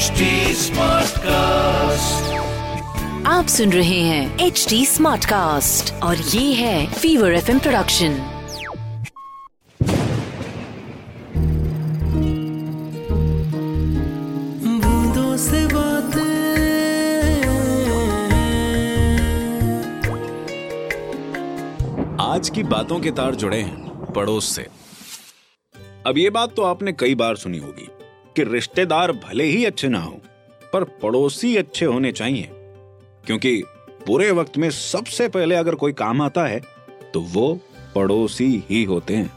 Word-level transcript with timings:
HD 0.00 0.26
Smartcast. 0.56 2.28
आप 3.26 3.46
सुन 3.46 3.72
रहे 3.72 3.98
हैं 4.00 4.38
एच 4.38 4.66
डी 4.68 4.86
स्मार्ट 4.86 5.24
कास्ट 5.24 5.92
और 6.02 6.16
ये 6.16 6.52
है 6.54 6.92
फीवर 6.92 7.34
एफएम 7.34 7.58
प्रोडक्शन 7.58 8.14
बूंदों 14.78 15.36
से 15.36 15.66
बातें। 15.66 16.30
आज 22.20 22.50
की 22.54 22.62
बातों 22.62 23.00
के 23.00 23.10
तार 23.10 23.34
जुड़े 23.34 23.60
हैं 23.60 24.12
पड़ोस 24.12 24.54
से। 24.56 24.66
अब 26.06 26.18
ये 26.18 26.30
बात 26.30 26.56
तो 26.56 26.62
आपने 26.62 26.92
कई 26.92 27.14
बार 27.14 27.36
सुनी 27.36 27.58
होगी। 27.58 27.89
कि 28.36 28.44
रिश्तेदार 28.44 29.12
भले 29.14 29.44
ही 29.44 29.64
अच्छे 29.64 29.88
ना 29.88 30.00
हो, 30.00 30.20
पर 30.72 30.84
पड़ोसी 31.02 31.56
अच्छे 31.56 31.84
होने 31.84 32.12
चाहिए। 32.12 32.48
क्योंकि 33.26 33.62
बुरे 34.06 34.30
वक्त 34.30 34.56
में 34.58 34.70
सबसे 34.70 35.28
पहले 35.28 35.54
अगर 35.54 35.74
कोई 35.74 35.92
काम 35.92 36.20
आता 36.22 36.46
है 36.46 36.60
तो 37.14 37.20
वो 37.20 37.52
पड़ोसी 37.94 38.62
ही 38.70 38.82
होते 38.84 39.14
हैं। 39.14 39.30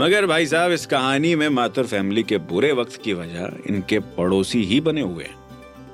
मगर 0.00 0.26
भाई 0.26 0.46
साहब, 0.46 0.72
इस 0.72 0.86
कहानी 0.86 1.34
में 1.34 1.48
माथुर 1.48 1.86
फैमिली 1.86 2.22
के 2.22 2.38
बुरे 2.38 2.72
वक्त 2.72 3.00
की 3.02 3.12
वजह 3.12 3.52
इनके 3.68 3.98
पड़ोसी 3.98 4.62
ही 4.64 4.80
बने 4.80 5.00
हुए 5.00 5.24
हैं। 5.24 5.36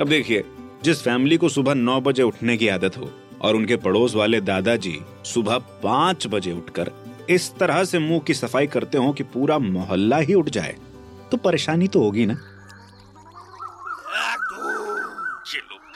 अब 0.00 0.08
देखिए, 0.08 0.44
जिस 0.84 1.02
फैमिली 1.02 1.36
को 1.36 1.48
सुबह 1.48 1.74
नौ 1.74 2.00
बजे 2.00 2.22
उठने 2.22 2.56
की 2.56 2.68
आदत 2.68 2.96
हो, 2.96 3.10
और 3.42 3.56
उनके 3.56 3.76
पड़ोस 3.76 4.14
वाले 4.14 4.40
दादाजी 4.40 4.98
सुबह 5.24 5.58
पाँच 5.82 6.26
बजे 6.26 6.52
उठकर 6.52 6.90
इस 7.30 7.50
तरह 7.56 7.84
से 7.84 7.98
मुँह 7.98 8.20
की 8.20 8.34
सफ़ाई 8.34 8.66
करते 8.66 8.98
हो 8.98 9.12
कि 9.12 9.22
पूरा 9.24 9.58
मोहल्ला 9.58 10.18
ही 10.18 10.34
उठ 10.34 10.48
जाए 10.48 10.76
तो 11.30 11.36
परेशानी 11.36 11.88
तो 11.88 12.00
होगी 12.00 12.26
ना। 12.26 12.34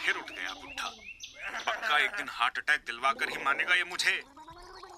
फिर 0.00 0.16
उठ 0.16 0.30
गया 0.30 0.52
बुढ़ा 0.54 0.88
पक्का 1.66 1.98
एक 1.98 2.10
दिन 2.16 2.28
हार्ट 2.30 2.58
अटैक 2.58 2.84
ही 3.30 3.44
मानेगा 3.44 3.74
ये 3.74 3.84
मुझे। 3.84 4.12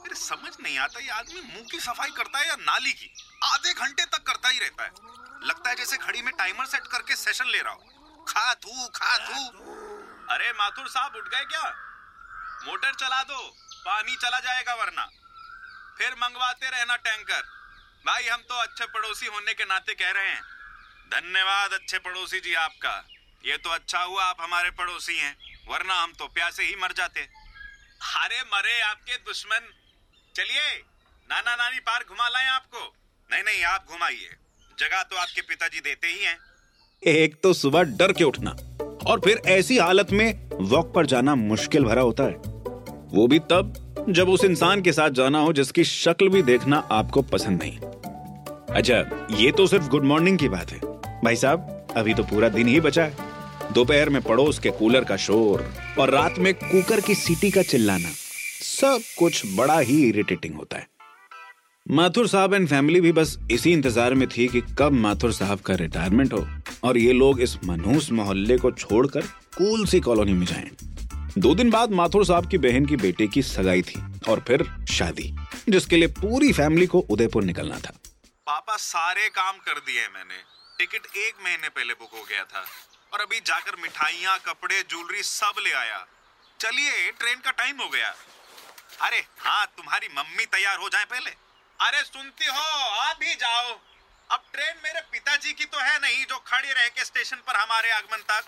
मेरे 0.03 0.15
समझ 0.15 0.53
नहीं 0.63 0.79
आता 0.79 1.01
ये 1.01 1.09
आदमी 1.11 1.41
मुँह 1.43 1.67
की 1.71 1.81
सफ़ाई 1.81 2.11
करता 2.11 2.39
है 2.39 2.49
या 2.49 2.57
नाली 2.61 2.93
की। 2.93 3.11
आधे 3.45 3.73
घंटे 3.75 4.05
तक 4.07 4.23
करता 4.23 4.49
ही 4.49 4.59
रहता 4.59 4.85
है। 4.85 4.91
लगता 5.43 5.71
है 5.71 5.77
जैसे 5.77 5.97
घड़ी 5.97 6.23
में 6.23 6.33
टाइमर 6.39 6.67
सेट 6.67 6.87
करके 6.87 7.17
सेशन 7.17 7.47
ले 7.47 7.61
रहा 7.61 7.73
हो। 7.73 8.25
खा 8.29 8.53
खा 8.95 9.15
अरे 10.31 10.53
माथुर 10.53 10.89
साहब, 10.89 11.17
उठ 11.17 11.29
गए 11.29 11.45
क्या? 11.45 11.63
मोटर 12.67 12.95
चला 12.95 13.23
दो, 13.23 13.41
पानी 13.87 14.17
चला 14.17 14.39
जाएगा 14.41 14.75
वरना। 14.75 15.09
फिर 15.99 16.15
मंगवाते 16.15 16.71
रहना 16.71 16.97
टैंकर। 16.99 17.43
भाई, 18.07 18.23
हम 18.25 18.41
तो 18.41 18.55
अच्छे 18.55 18.85
पड़ोसी 18.87 19.27
होने 19.27 19.55
के 19.55 19.65
नाते 19.65 19.95
कह 19.95 20.11
रहे 20.11 20.29
हैं। 20.29 20.43
धन्यवाद, 21.15 21.73
अच्छे 21.73 21.99
पड़ोसी 21.99 22.41
जी 22.41 22.55
आपका। 22.55 23.09
ये 23.47 23.57
तो 23.57 23.71
अच्छा 23.71 23.99
हुआ 23.99 24.25
आप 24.25 24.37
हमारे 24.41 24.71
पड़ोसी 24.71 25.17
हैं, 25.17 25.37
वरना 25.69 25.95
हम 25.95 26.13
तो 26.13 26.27
प्यासे 26.27 26.63
ही 26.63 26.77
मर 26.77 26.93
जाते। 26.93 27.21
अरे, 27.21 28.41
मरे 28.41 28.81
आपके 28.81 29.17
दुश्मन। 29.17 29.61
चलिए, 30.37 30.83
नाना 31.31 31.57
नानी 31.57 31.79
पार 31.79 32.05
घुमा 32.09 32.29
लाए 32.29 32.47
आपको। 32.47 32.95
नहीं 33.31 33.43
नहीं, 33.43 33.65
आप 33.65 33.87
घुमाइए। 33.91 34.37
जगह 34.79 35.03
तो 35.03 35.17
आपके 35.17 35.43
पिताजी 35.43 35.81
देते 35.81 36.07
ही 36.07 36.25
हैं। 36.25 36.39
एक 37.07 37.41
तो 37.43 37.53
सुबह 37.53 37.83
डर 37.83 38.13
के 38.13 38.25
उठना, 38.25 38.51
और 39.11 39.21
फिर 39.21 39.43
ऐसी 39.47 39.79
हालत 39.79 40.11
में 40.11 40.51
वॉक 40.53 40.95
पर 40.95 41.07
जाना 41.07 41.35
मुश्किल 41.35 41.85
भरा 41.85 42.03
होता 42.03 42.23
है। 42.23 42.37
वो 43.13 43.27
भी 43.27 43.39
तब 43.39 43.92
जब 44.09 44.29
उस 44.29 44.45
इंसान 44.45 44.81
के 44.83 44.93
साथ 44.93 45.11
जाना 45.11 45.39
हो 45.39 45.53
जिसकी 45.53 45.85
शक्ल 45.85 46.29
भी 46.29 46.43
देखना 46.43 46.77
आपको 46.93 47.23
पसंद 47.23 47.63
नहीं। 47.63 47.79
अच्छा 48.75 49.29
ये 49.39 49.51
तो 49.53 49.67
सिर्फ़ 49.67 49.89
गुड 49.89 50.05
मॉर्निंग 50.05 50.39
की 50.39 50.49
बात 50.49 50.73
है। 50.73 50.81
भाई 51.25 51.37
साहब, 51.37 51.87
अभी 51.97 52.15
तो 52.15 52.23
पूरा 52.23 52.49
दिन 52.49 52.69
ही 52.69 52.81
बचा 52.81 53.05
है। 53.05 53.73
दोपहर 53.73 54.09
में 54.09 54.21
पड़ोस 54.23 54.59
के 54.59 54.71
कूलर 54.71 55.05
का 55.05 55.17
शोर 55.17 55.65
और 55.99 56.11
रात 56.11 56.39
में 56.39 56.53
कुकर 56.55 57.01
की 57.01 57.15
सीटी 57.15 57.51
का 57.51 57.63
चिल्लाना। 57.63 58.09
सब 58.63 59.03
कुछ 59.19 59.43
बड़ा 59.57 59.79
ही 59.79 60.03
इरिटेटिंग 60.09 60.55
होता 60.55 60.77
है। 60.77 60.87
माथुर 61.87 62.29
साहब 62.29 62.55
एंड 62.55 62.69
फैमिली 62.69 63.01
भी 63.01 63.13
बस 63.13 63.39
इसी 63.51 63.73
इंतज़ार 63.73 64.15
में 64.15 64.29
थी 64.29 64.49
कि 64.49 64.61
कब 64.79 64.93
माथुर 64.93 65.33
साहब 65.33 65.59
का 65.59 65.75
रिटायरमेंट 65.75 66.33
हो 66.33 66.47
और 66.85 66.99
ये 66.99 67.13
लोग 67.13 67.41
इस 67.41 67.57
मनहूस 67.65 68.11
मोहल्ले 68.13 68.59
को 68.59 68.71
छोड़कर 68.71 69.21
कूल 69.57 69.87
सी 69.87 70.01
कॉलोनी 70.01 70.33
में 70.33 70.47
जाएँ। 70.47 70.71
दो 71.39 71.55
दिन 71.55 71.71
बाद 71.71 71.91
माथुर 71.91 72.25
साहब 72.27 72.51
की 72.51 72.59
बहन 72.59 72.87
की 72.87 72.97
बेटे 72.97 73.27
की 73.27 73.43
सगाई 73.43 73.83
थी 73.83 74.01
और 74.29 74.45
फिर 74.49 74.63
शादी, 74.87 75.35
जिसके 75.69 75.97
लिए 75.97 76.09
पूरी 76.09 76.53
फैमिली 76.53 76.87
को 76.87 76.99
उदयपुर 77.01 77.45
निकलना 77.45 77.79
था। 77.79 77.93
पापा, 78.47 78.77
सारे 78.77 79.29
काम 79.29 79.57
कर 79.57 79.79
दिए 79.81 80.09
मैंने। 80.09 80.35
टिकट 80.79 81.17
एक 81.17 81.35
महीने 81.45 81.69
पहले 81.69 81.95
बुक 81.95 82.11
हो 82.19 82.25
गया 82.25 82.45
था 82.45 82.67
और 83.13 83.21
अभी 83.21 83.41
जाकर 83.41 83.77
मिठाइयाँ, 83.77 84.39
कपड़े, 84.39 84.83
ज्वेलरी 84.83 85.23
सब 85.23 85.53
ले 85.59 85.73
आया। 85.73 86.07
चलिए, 86.61 87.11
ट्रेन 87.11 87.41
का 87.41 87.51
टाइम 87.51 87.81
हो 87.83 87.89
गया। 87.89 88.15
अरे 89.01 89.25
हाँ 89.39 89.67
तुम्हारी 89.67 90.09
मम्मी 90.19 90.47
तैयार 90.47 90.79
हो 90.79 90.89
जाए 90.89 91.05
पहले। 91.05 91.31
अरे 91.81 92.03
सुनती 92.03 92.47
हो, 92.47 92.89
आप 93.01 93.17
भी 93.21 93.35
जाओ। 93.35 93.79
अब 94.31 94.43
ट्रेन 94.53 94.75
मेरे 94.85 95.01
पिताजी 95.01 95.53
की 95.53 95.65
तो 95.65 95.79
है 95.79 95.99
नहीं, 95.99 96.25
जो 96.25 96.39
खड़ी 96.47 96.69
रह 96.69 96.89
के 96.89 97.05
स्टेशन 97.05 97.37
पर 97.37 97.57
हमारे 97.57 97.91
आगमन 97.91 98.19
तक। 98.19 98.45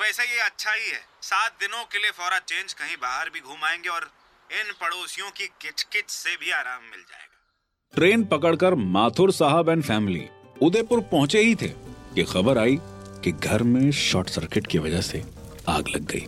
वैसे 0.00 0.22
ये 0.24 0.40
अच्छा 0.40 0.72
ही 0.72 0.90
है। 0.90 1.00
सात 1.22 1.56
दिनों 1.60 1.82
के 1.84 1.98
लिए 1.98 2.10
फौरा 2.10 2.38
चेंज 2.40 2.72
कहीं 2.74 2.96
बाहर 2.96 3.30
भी 3.30 3.40
घूम 3.40 3.64
आएँगे 3.64 3.88
और 3.88 4.10
इन 4.50 4.72
पड़ोसियों 4.80 5.30
की 5.30 5.46
किचकिच 5.62 6.10
से 6.10 6.36
भी 6.36 6.50
आराम 6.52 6.82
मिल 6.82 7.00
जाएगा। 7.00 7.94
ट्रेन 7.94 8.24
पकड़कर 8.24 8.74
माथुर 8.94 9.32
साहब 9.32 9.68
एंड 9.68 9.82
फैमिली 9.84 10.24
उदयपुर 10.62 11.00
पहुँचे 11.10 11.42
ही 11.42 11.54
थे 11.54 11.68
कि 12.14 12.24
खबर 12.24 12.58
आई 12.58 12.78
कि 13.24 13.32
घर 13.32 13.62
में 13.64 13.90
शॉर्ट 14.00 14.28
सर्किट 14.30 14.66
की 14.66 14.78
वजह 14.78 15.00
से 15.02 15.22
आग 15.68 15.88
लग 15.88 16.06
गई। 16.06 16.26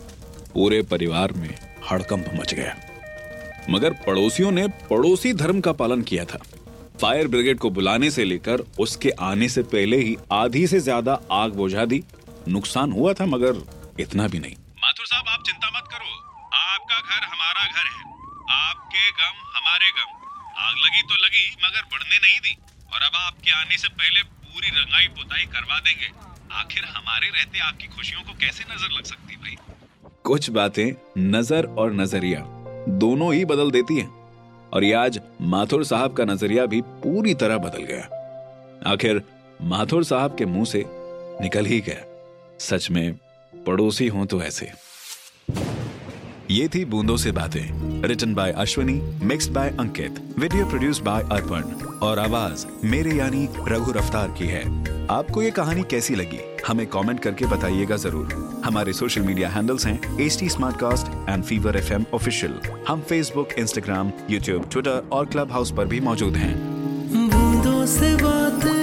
पूरे 0.53 0.81
परिवार 0.91 1.31
में 1.33 1.49
हड़कंप 1.91 2.31
मच 2.33 2.53
गया। 2.53 2.75
मगर 3.69 3.93
पड़ोसियों 4.05 4.51
ने 4.51 4.67
पड़ोसी 4.89 5.33
धर्म 5.35 5.61
का 5.61 5.71
पालन 5.73 6.01
किया 6.03 6.25
था। 6.25 6.43
फायर 7.01 7.27
ब्रिगेड 7.27 7.59
को 7.59 7.69
बुलाने 7.71 8.09
से 8.11 8.23
लेकर 8.23 8.63
उसके 8.79 9.09
आने 9.21 9.49
से 9.49 9.63
पहले 9.69 9.97
ही 9.97 10.17
आधी 10.31 10.67
से 10.67 10.79
ज़्यादा 10.79 11.21
आग 11.31 11.53
बुझा 11.53 11.85
दी 11.85 12.03
नुकसान 12.47 12.91
हुआ 12.91 13.13
था 13.13 13.25
मगर 13.25 13.61
इतना 13.99 14.27
भी 14.27 14.39
नहीं। 14.39 14.55
माथुर 14.55 15.05
साहब 15.05 15.27
आप 15.27 15.43
चिंता 15.45 15.67
मत 15.67 15.87
करो। 15.91 16.11
आपका 16.53 16.99
घर 16.99 17.23
हमारा 17.23 17.65
घर 17.67 17.85
है। 17.87 18.03
आपके 18.49 19.09
गम 19.11 19.35
हमारे 19.57 19.91
गम। 19.91 20.09
आग 20.57 20.75
लगी 20.77 21.01
तो 21.01 21.15
लगी 21.15 21.55
मगर 21.65 21.81
बढ़ने 21.81 22.17
नहीं 22.17 22.39
दी। 22.39 22.57
और 22.93 23.01
अब 23.01 23.11
आपके 23.15 23.51
आने 23.51 23.77
से 23.77 23.87
पहले 23.87 24.23
पूरी 24.23 24.69
रंगाई 24.69 25.07
पुताई 25.07 25.45
करवा 25.45 25.79
देंगे। 25.79 26.11
आखिर 26.53 26.85
हमारे 26.85 27.29
रहते 27.29 27.59
आपकी 27.59 27.87
खुशियों 27.87 28.21
को 28.21 28.33
कैसे 28.33 28.63
नज़र 28.73 28.91
लग 28.91 29.03
सकती 29.03 29.35
भाई? 29.35 29.57
कुछ 30.23 30.49
बातें 30.49 30.91
नज़र 31.17 31.65
और 31.65 31.93
नज़रिया 31.93 32.39
दोनों 32.99 33.33
ही 33.33 33.45
बदल 33.45 33.71
देती 33.71 33.99
हैं। 33.99 34.07
और 34.69 34.83
ये 34.83 34.93
आज 34.93 35.19
माथुर 35.41 35.83
साहब 35.83 36.13
का 36.13 36.25
नज़रिया 36.25 36.65
भी 36.65 36.81
पूरी 36.81 37.33
तरह 37.33 37.57
बदल 37.57 37.83
गया। 37.83 38.91
आखिर 38.91 39.21
माथुर 39.61 40.03
साहब 40.03 40.37
के 40.37 40.45
मुँह 40.45 40.65
से 40.65 40.83
निकल 41.41 41.65
ही 41.65 41.79
गया। 41.79 42.12
सच 42.63 42.89
में 42.91 43.13
पड़ोसी 43.67 44.07
हो 44.07 44.25
तो 44.25 44.41
ऐसे। 44.43 44.71
ये 46.51 46.67
थी 46.67 46.83
बूंदों 46.85 47.15
से 47.17 47.31
बातें। 47.31 48.01
Written 48.03 48.33
by 48.33 48.51
Ashwini 48.51 48.93
mixed 49.25 49.51
by 49.51 49.69
Ankit. 49.79 50.19
Video 50.39 50.65
produce 50.65 50.99
by 51.01 51.23
Arpan. 51.31 51.63
और 51.97 52.19
आवाज़ 52.19 52.65
मेरे 52.83 53.11
यानी 53.11 53.47
रघु 53.67 53.91
रफ्तार 53.91 54.27
की 54.37 54.47
है। 54.47 54.63
आपको 55.07 55.41
ये 55.41 55.51
कहानी 55.51 55.83
कैसी 55.83 56.15
लगी? 56.15 56.39
हमें 56.67 56.85
कमेंट 56.87 57.19
करके 57.19 57.45
बताइएगा 57.45 57.95
ज़रूर। 57.95 58.61
हमारे 58.65 58.93
सोशल 58.93 59.21
मीडिया 59.21 59.49
हैंडल्स 59.49 59.85
हैं 59.87 60.19
H 60.19 60.39
T 60.39 60.45
and 61.29 61.43
fever 61.43 61.77
F 61.77 61.93
M 61.93 62.05
official 62.13 62.59
हम 62.87 63.01
फेसबुक 63.01 63.53
इंस्टाग्राम 63.59 64.11
यूट्यूब 64.29 64.69
ट्विटर 64.71 65.09
और 65.11 65.25
क्लब 65.25 65.51
हाउस 65.51 65.73
पर 65.73 65.85
भी 65.85 65.99
मौजूद 65.99 66.35
हैं। 66.35 66.55
बूंदों 67.29 67.85
से 67.85 68.15
बातें। 68.15 68.82